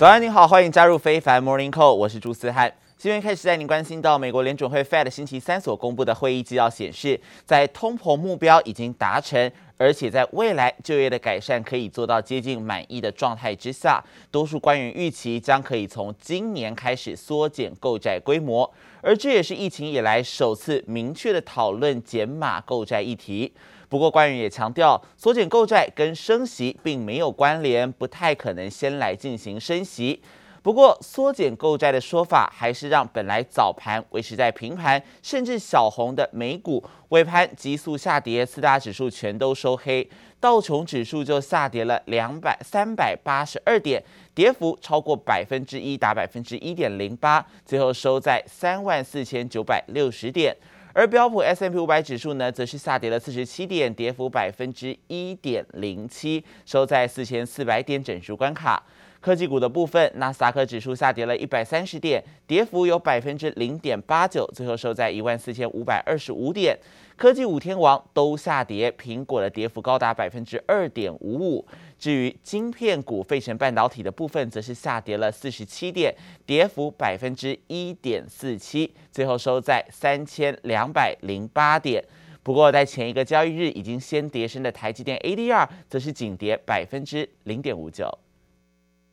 [0.00, 2.72] 早安，你好，欢迎加入非凡 Morning Call，我是朱思翰。
[2.96, 18.72] 新闻开始带您关心到美国联准会 Fed 星期三所公布的会议纪要显示，在通膨目标已经达成，而且在未来就业的改善可以做到接近满意的状态之下，多数官员预期将可以从今年开始缩减购债规模，
[19.02, 23.52] 而这也是疫情以来首次明确的讨论减码购债议题。
[23.90, 30.22] 不过，官员也强调，缩减购债跟升息并没有关联，不太可能先来进行升息。
[30.62, 44.00] 不过，缩减购债的说法还是让本来早盘维持在平盘甚至小红的美股尾盘急速下跌，四大指数全都收黑，道琼指数就下跌了两百三百八十二点，
[44.34, 50.56] 跌幅超过百分之一，达百分之一点零八，最后收在三万四千九百六十点。
[50.92, 58.82] 而标普 S M P 五百指数呢，则是下跌了四十七点，跌幅百分之一点零七，收在四千四百点整数关卡。
[59.20, 66.76] 科技股的部分，纳斯达克指数下跌了一百三十点，跌幅有百分之零点八九，最后收在一万四千五百二十五点。
[67.16, 71.66] 科技五天王都下跌，苹果的跌幅高达百分之二点五五。
[72.00, 76.12] 至于晶片股，费城半导体的部分则是下跌了四十七点，
[76.46, 82.02] 跌幅百分之一点四七，最后收在三千两百零八点。
[82.42, 88.10] 不过，在前一个交易日已经先跌升的台积电 ADR，则是仅跌百分之零点五九。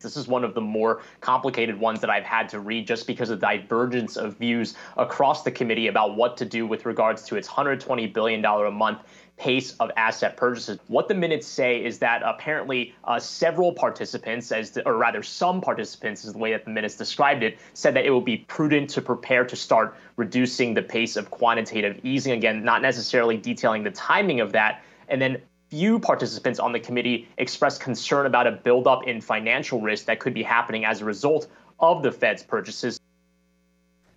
[0.00, 3.30] This is one of the more complicated ones that I've had to read just because
[3.30, 7.36] of the divergence of views across the committee about what to do with regards to
[7.36, 9.00] its $120 billion a month
[9.38, 10.78] pace of asset purchases.
[10.88, 16.24] What the minutes say is that apparently uh, several participants, as or rather some participants,
[16.24, 19.02] is the way that the minutes described it, said that it would be prudent to
[19.02, 22.32] prepare to start reducing the pace of quantitative easing.
[22.32, 24.82] Again, not necessarily detailing the timing of that.
[25.08, 25.40] And then
[25.70, 30.34] few participants on the committee expressed concern about a buildup in financial risk that could
[30.34, 31.48] be happening as a result
[31.80, 33.00] of the Fed's purchases.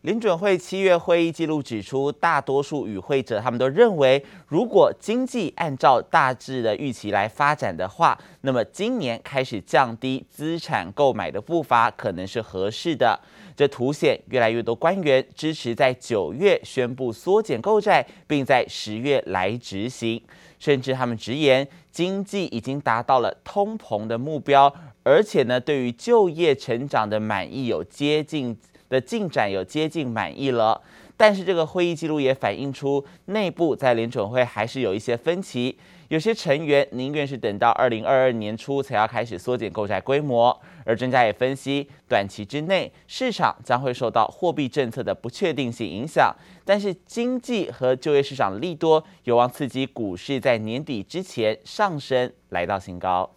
[0.02, 13.20] 联准会七月会议记录指出，大多数与会者他们都认为，如果经济按照大致的预期来发展的话，那么今年开始降低资产购买的步伐可能是合适的。
[13.56, 20.20] 这凸显越来越多官员支持在九月宣布缩减购债，并在十月来执行。
[20.58, 24.74] 甚至他们直言，经济已经达到了通膨的目标，
[25.04, 28.58] 而且呢，对于就业成长的满意有接近。
[28.92, 30.82] 的进展有接近满意了，
[31.16, 35.78] 但是这个会议记录也反映出内部在联准会还是有一些分歧，
[36.10, 46.36] 有些成员宁愿是等到二零二二年初才要开始缩减购债规模，而专家也分析，短期之内市场将会受到货币政策的不确定性影响，
[46.66, 53.30] 但是经济和就业市场利多有望刺激股市在年底之前上升来到新高。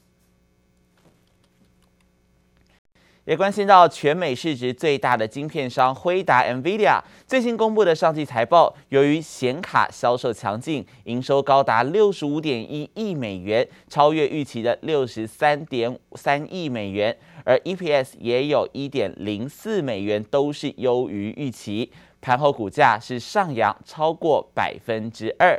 [3.25, 21.91] 也关心到全美市值最大的晶片商辉达 （NVIDIA） 最新公布的上季财报，由于显卡销售强劲，营收高达六十五点一亿美元，超越预期的六十三点三亿美元，而 EPS 也有一点零四美元，都是优于预期。
[22.21, 25.59] 盘后股价是上扬超过百分之二。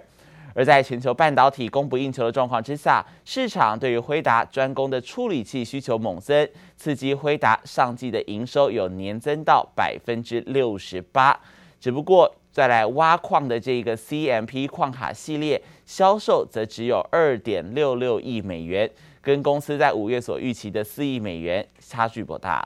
[0.55, 11.37] 而在全球半导体供不应求的状况之下，市场对于辉达专攻的处理器需求猛增，刺激辉达上季的营收有年增到百分之六十八。
[11.77, 18.89] 只不过再来挖矿的这个 CMP 矿卡系列销售则只有二点六六亿美元，
[19.21, 22.65] 跟公司在五月所预期的四亿美元差距不大。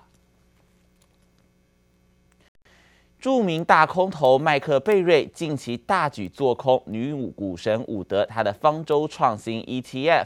[3.19, 10.24] 著名大空头麦克贝瑞近期大举做空女股神伍德，他的方舟创新 ETF。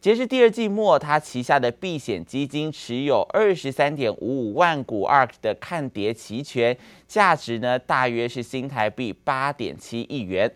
[0.00, 6.76] 截至第二季末，他旗下的避险基金持有二十三点五五万股 ARK 的看跌期权，
[7.08, 10.48] 价值呢大约是新台币八点七亿元。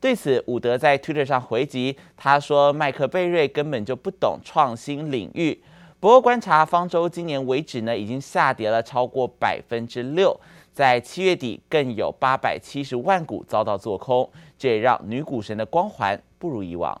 [0.00, 5.62] 对此，伍德在 Twitter 上回击，他说麦克贝瑞根本就不懂创新领域。
[6.00, 10.38] 不过观察方舟今年为止呢，已经下跌了超过百分之六。
[10.76, 17.00] 在七月底，更有八百七十万股遭到做空，这也让女股神的光环不如以往。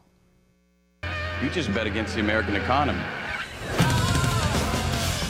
[1.42, 2.96] You just bet against the American economy.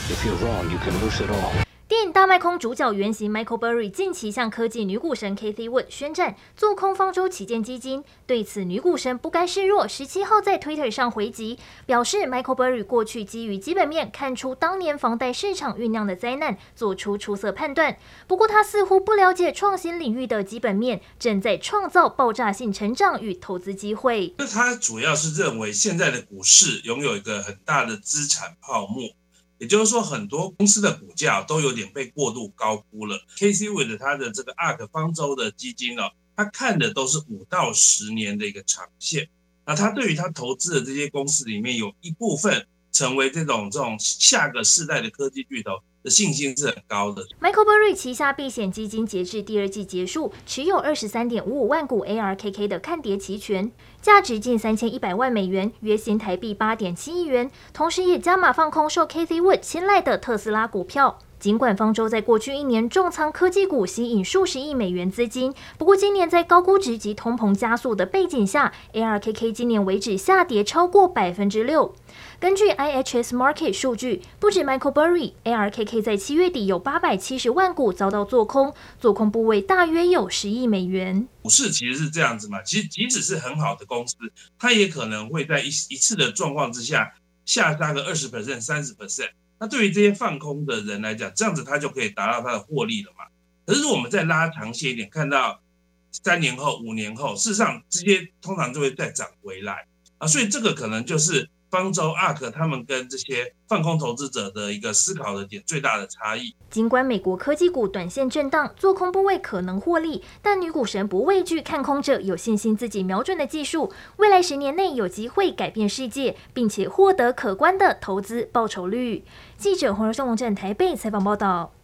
[0.08, 1.65] If you're wrong, you can lose it all.
[1.96, 8.04] 电影《大麦空》主角原型 Michael Burry 近期向科技女股神 Kathy Wood 宣战，做空方舟旗舰基金。
[8.26, 17.96] 对此，女股神不甘示弱，十七号在 Twitter 上回击，表示 Michael Burry 过去基于基本面看出当年房贷市场酝酿的灾难，做出出色判断。
[18.26, 24.34] 不过，他似乎不了解创新领域的基本面正在创造爆炸性成长与投资机会。
[24.52, 29.16] 他主要是认为现在的股市拥有一个很大的资产泡沫。
[29.58, 33.18] 也就是说，很多公司的股价都有点被过度高估了。
[33.38, 39.28] KCWood 的这个 ARK 方舟的基金哦，他看的都是五到十年的一个长线。
[39.64, 45.72] 那他对于他投资的这些公司里面，有一部分成为这种这种下个世代的科技巨头
[46.02, 46.10] 的。
[46.10, 47.26] 信心是很高的。
[47.40, 53.72] Michael Burry 旗下避险基金截至第二季结束，持有二十三点五五万股 ARKK 的看跌期权，
[54.06, 57.50] 价值近三千一百万美元，约新台币八点七亿元。
[57.72, 61.18] 同时也加码放空受 Cathie Wood 青睐的特斯拉股票。
[61.40, 71.92] 尽管方舟在过去一年重仓科技股，吸引数十亿美元资金，不过今年在高估值及通膨加速的背景下，ARKK 今年为止下跌超过百分之六。
[72.38, 81.28] 根据 IHS Market 数据，不止 Michael Burry，ARKK 在七月底有八百七十万股遭到做空，做空部位大约有十亿美元。
[81.46, 84.16] 股市其实是这样子嘛，其实即使是很好的公司，
[84.58, 87.14] 它也可能会在一一次的状况之下
[87.44, 89.30] 下杀个二十 percent、三十 percent。
[89.60, 93.26] 那对于这些放空的人来讲，这样子他就可以达到他的获利了嘛？
[93.64, 95.62] 可是我们再拉长些一点，看到
[96.10, 99.86] 三年后、五年后，事实上这些通常就会再涨回来
[100.18, 101.48] 啊，所以这个可能就是。
[101.76, 106.54] 方舟 ARK 他们跟这些放空投资者的一个思考的点最大的差异。
[106.70, 119.24] 尽管美国科技股短线震荡，做空部位可能获利，但女股神不畏惧看空者，有信心自己瞄准的技术，未来十年内有机会改变世界，并且获得可观的投资报酬率。
[119.58, 121.74] 记者黄柔松龙镇台北采访报道。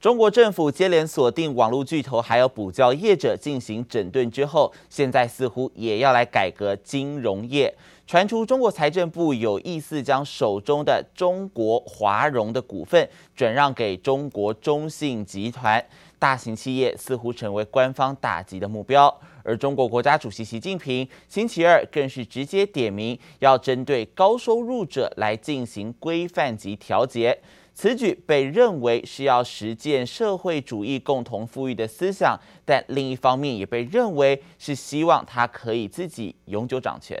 [0.00, 7.74] 中国政府接连锁定网络巨头还有补教业者进行整顿之后，现在似乎也要来改革金融业。
[8.06, 15.82] 传出中国财政部有意思将手中的中国华融的股份转让给中国中信集团，
[16.18, 19.12] 大型企业似乎成为官方打击的目标。
[19.42, 27.38] 而中国国家主席习近平星期二更是直接点名，要针对高收入者来进行规范及调节。
[27.72, 37.18] 此举被认为是要实践社会主义共同富裕的思想，但另一方面也被认为是希望他可以自己永久掌权。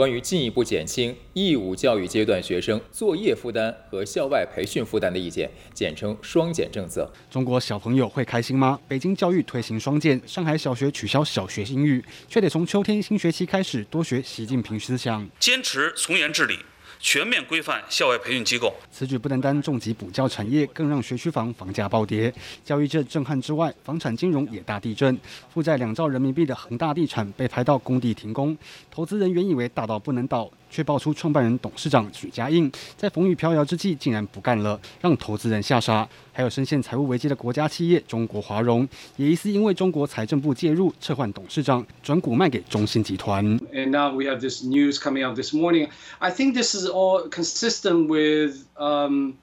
[0.00, 7.06] 关于进一步减轻义务教育阶段学生作业负担和校外培训负担的意见，简称“双减”政策。
[7.30, 8.80] 中国小朋友会开心吗？
[8.88, 16.60] 北京教育推行双减，上海小学取消小学英语，却得从秋天新学期开始多学习近平思想，坚持从严治理。
[17.02, 22.32] 全面规范校外培训机构，此举不单单重击补教产业，更让学区房房价暴跌。
[22.62, 25.18] 教育界震撼之外，房产金融也大地震。
[25.52, 28.56] 负债两兆人民币的恒大地产被拍到工地停工，
[28.90, 30.50] 投资人原以为大到不能倒。
[30.69, 36.07] 却爆出创办人、董事长许家印在风雨飘摇之际竟然不干了，让投资人吓傻。
[36.33, 43.45] 还有深陷财务危机的国家企业中国华融，也疑似因为中国财政部介入撤换董事长，转股卖给中信集团。
[43.73, 45.87] And now we have this news coming out this morning.
[46.19, 49.35] I think this is all consistent with um,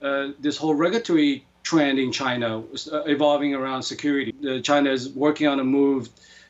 [0.00, 2.64] uh, this whole regulatory trend in China
[3.06, 4.34] evolving around security.
[4.62, 6.08] China is working on a move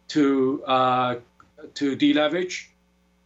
[0.08, 1.16] to uh,
[1.74, 2.70] to deleverage.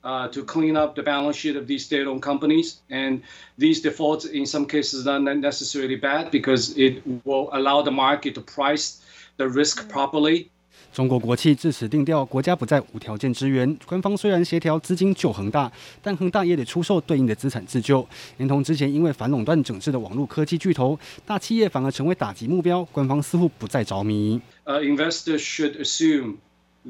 [0.01, 3.19] Uh, to clean up the balance sheet of these state-owned companies, and
[3.57, 8.33] these defaults in some cases are not necessarily bad because it will allow the market
[8.33, 9.01] to price
[9.35, 10.47] the risk properly.
[10.93, 13.77] 中国国企至此定调，国家不再无条件支援。
[13.85, 15.69] 官方虽然协调资金救恒大，
[16.01, 18.07] 但恒大也得出售对应的资产自救。
[18.37, 22.85] 连同之前因为反垄断整治的网络科技巨头，大企业反而成为打击目标。
[22.85, 24.39] 官方似乎不再着迷。
[24.63, 26.37] Uh, investors should assume.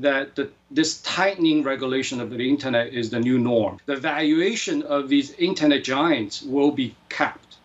[0.02, 3.80] That the, this tightening regulation of the internet is the new norm.
[3.86, 7.58] The valuation of these internet giants will be capped.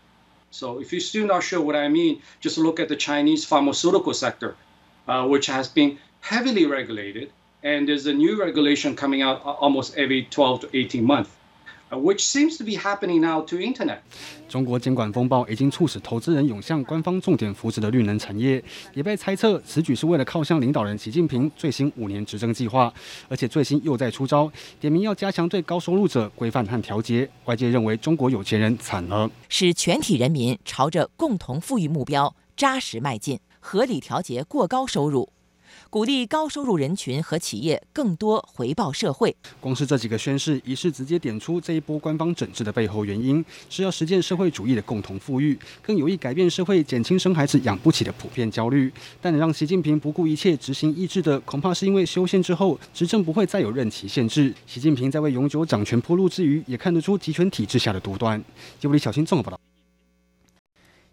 [0.50, 4.14] So if you're still not sure what I mean, just look at the Chinese pharmaceutical
[4.14, 4.56] sector,
[5.08, 7.30] uh, which has been heavily regulated,
[7.62, 11.30] and there's a new regulation coming out almost every 12 to 18 months.
[11.96, 13.98] Which seems to be happening now to internet.
[14.48, 22.92] 中国监管风暴已经促使投资人涌向官方重点扶持的绿能产业，也被猜测此举是为了靠向领导人习近平最新五年执政计划，
[23.28, 27.28] 而且最新又在出招，点名要加强对高收入者规范和调节。
[27.46, 35.28] 外界认为中国有钱人惨了，使全体人民朝着共同富裕目标扎实迈进，合理调节过高收入。
[35.90, 39.34] 鼓励高收入人群和企业更多回报社会。
[39.60, 48.92] 光是这几个宣誓，一是直接点出这一波官方整治的背后原因，是要实践社会主义的共同富裕，更有意改变社会，减轻生孩子养不起的普遍焦虑。
[49.20, 54.54] 但能让习近平不顾一切执行意志的，恐怕是因为修宪之后，执政不会再有任期限制。
[54.66, 58.42] 习近平在为永久掌权铺路之余，也看得出集权体制下的独断。
[58.80, 59.73] 吉卜力小新综合报道。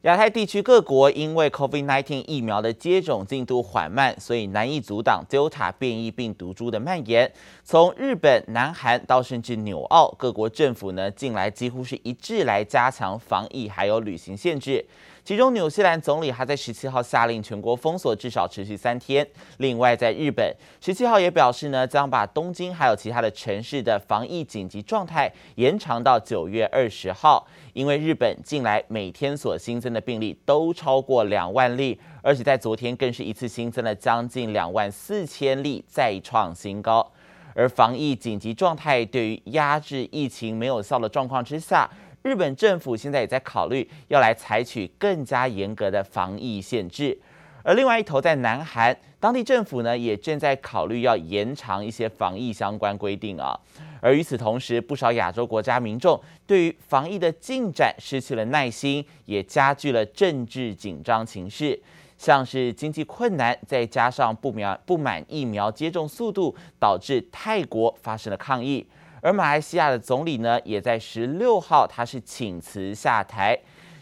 [0.02, 7.32] 亚太地区各国因为 COVID-19 疫苗的接种进度缓慢，所以难以阻挡 Delta 变异病毒株的蔓延。
[7.64, 14.84] 从日本、南韩到甚至纽澳，各国政府呢近来几乎是一致来加强防疫，还有旅行限制。
[15.24, 19.26] 其中，纽西兰总理还在十七号下令全国封锁，至少持续三天。
[19.58, 20.52] 另外，在日本，
[20.82, 27.48] 十七号也表示呢，将把东京还有其他的城市的防疫紧急状态延长到九月二十号。
[27.74, 37.10] 因为日本近来每天所新增的病例都超过两万例，而且在昨天更是一次新增了将近两万四千例，再创新高。
[37.54, 41.90] 而防疫紧急状态对于压制疫情没有效的状况之下，
[42.24, 47.18] 日本政府现在也在考虑要来采取更加严格的防疫限制，
[47.64, 53.60] 而另外一头在南韩，当地政府呢也正在考虑要延长一些防疫相关规定啊。
[54.02, 61.80] 而与此同时，不少亚洲国家民众对于防疫的进展失去了耐心，也加剧了政治紧张情势。
[62.18, 68.86] 像是经济困难，再加上不苗不满疫苗接种速度，导致泰国发生了抗议。
[69.22, 73.58] 而马来西亚的总理呢，也在十六号，他是请辞下台。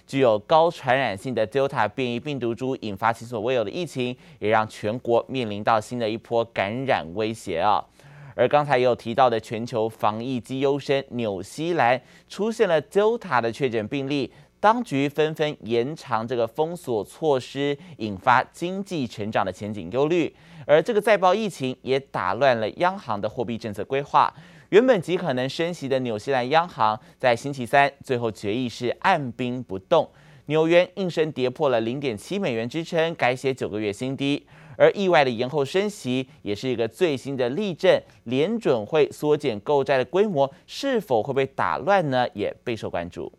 [0.08, 7.84] 具有高传染性的 Delta 变异病毒株引发前所未有的疫情，也让全国面临到新的一波感染威胁啊。
[8.34, 20.34] 而刚才也有提到的全球防疫机优生纽西兰出现了 Delta 的确诊病例，当局纷纷延长这个封锁措施，引发经济成长的前景忧虑。
[20.66, 24.34] 而这个再爆疫情也打乱了央行的货币政策规划。
[24.70, 30.08] 原本极可能升息的纽西兰央行，在星期三最后决议是按兵不动，
[30.46, 34.46] 纽元应声跌破了零点七美元支撑，改写九个月新低。
[34.78, 38.00] 而意外的延后升息，也是一个最新的例证。
[38.26, 42.28] 联准会缩减购债的规模，是否会被打乱呢？
[42.36, 43.32] 也备受关注。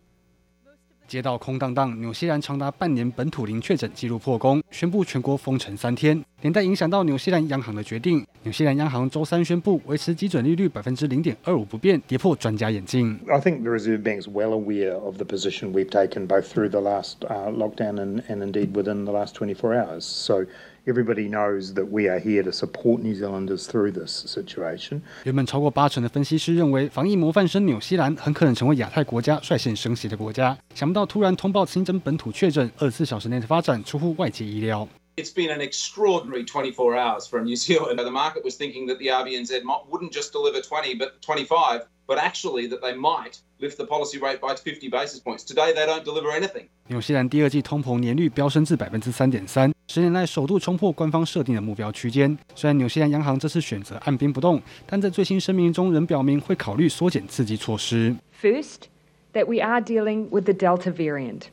[1.11, 8.25] 街道空荡荡，纽西兰长达半年本土零确诊记录破功，宣布全国封城三天，连带影响到纽西兰央行的决定。
[8.45, 13.19] 纽西兰央行周三宣布维持基准利率百分之零点二五不变，跌破专家眼镜。
[13.27, 16.81] I think the Reserve Bank is well aware of the position we've taken both through the
[16.81, 20.03] last lockdown and and indeed within the last 24 hours.
[20.03, 20.47] So.
[20.90, 25.02] Everybody knows that we are here to support New Zealanders through this situation.
[25.24, 30.58] 原本超过八成的分析师认为，防疫模范生纽西兰很可能成为亚太国家率先升息的国家。
[30.76, 34.88] 想不到突然通报新增本土确诊，二十四小时内的发展出乎外界意料。
[35.18, 37.96] It's been an extraordinary 24 hours from New Zealand.
[37.96, 42.68] The market was thinking that the RBNZ wouldn't just deliver 20, but 25, but actually
[42.68, 45.46] that they might lift the policy rate by 50 basis points.
[45.46, 46.68] Today they don't deliver anything.
[46.88, 49.74] 纽西兰第二季通膨年率飙升至百分之三点三。
[49.90, 52.38] 十年来首度冲破官方设定的目标区间。
[52.56, 58.16] 虽然纽西兰央行这次选择按兵不动，但在最新声明中仍表明会考虑缩减刺激措施。
[58.42, 58.88] First,
[59.34, 61.44] that we are dealing with the Delta variant.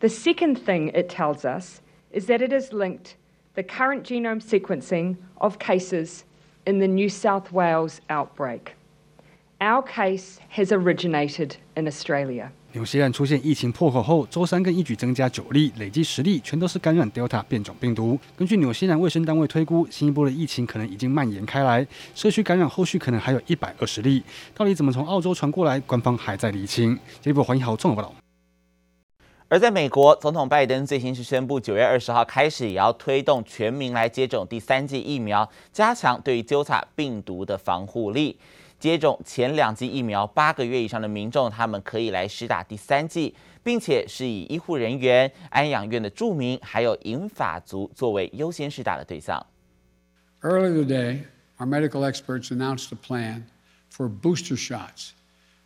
[0.00, 1.80] The second thing it tells us
[2.12, 3.16] is that it has linked
[3.54, 6.22] the current genome sequencing of cases
[6.64, 8.74] in the New South Wales outbreak.
[9.60, 12.50] Our case has originated in Australia.
[12.77, 18.19] 纽西兰出现疫情破口后，周三更一举增加九例，累计十例，全都是感染 Delta 变种病毒。
[18.37, 24.21] 根据纽西兰卫生单位推估，新一波的疫情可能已经蔓延开来，社区感染后续可能还有一百二十例。
[24.53, 26.95] 到底怎么从澳洲传过来，官方还在厘清。
[27.19, 28.13] 这一波欢迎好综合报道。
[29.47, 38.37] 而在美国，总统拜登最新是宣布，九月二十号开始也要推动全民来接种第三剂疫苗，加强对于 Delta 病毒的防护力。
[38.79, 49.45] 接种前两剂疫苗八个月以上的民众，他们可以来施打第三剂，并且是以医护人员、安养院的住民还有银发族作为优先施打的对象。
[50.41, 51.21] Earlier today,
[51.57, 53.43] our medical experts announced a plan
[53.89, 55.13] for booster shots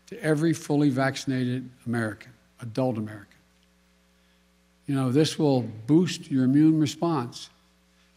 [0.08, 3.28] to every fully vaccinated American, adult American.
[4.86, 7.50] You know, this will boost your immune response.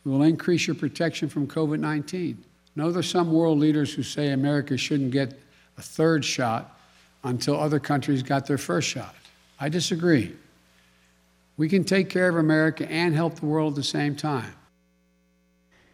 [0.04, 2.36] It will increase your protection from COVID-19.
[2.75, 5.33] No, there's some world leaders who say America shouldn't get
[5.77, 6.65] a third shot
[7.23, 9.15] until other countries got their first shot.
[9.59, 10.35] I disagree.
[11.57, 14.55] We can take care of America and help the world at the same time.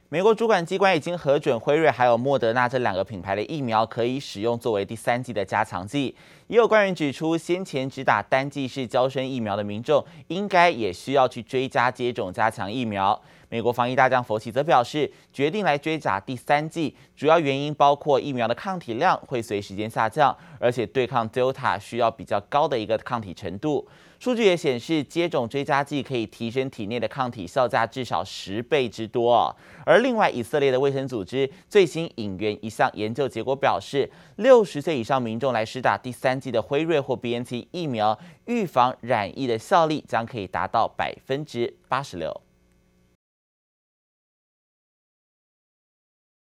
[0.09, 6.15] 美国主管机关已经核准辉瑞还有莫德纳这两个品牌的疫苗可以使用作为第三剂的加强剂。
[6.47, 13.19] 也有官员指出，先前只打单剂式娇生疫苗的民众，应该也需要去追加接种加强疫苗。
[13.50, 23.86] 美国防疫大将佛奇则表示，决定来追打第三剂，主要原因包括疫苗的抗体量会随时间下降，而且对抗 Delta 需要比较高的一个抗体程度。
[24.20, 29.56] 数据也显示，接种追加剂可以提升体内的抗体效价至少十倍之多。
[29.84, 42.40] 而另外，以色列的卫生组织最新引援一项研究结果表示，六十岁以上民众来施打第三剂的辉瑞或 BNT 疫苗，预防染疫的效力将可以达到百分之八十六。